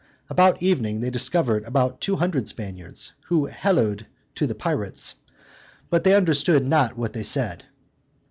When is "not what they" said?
6.65-7.21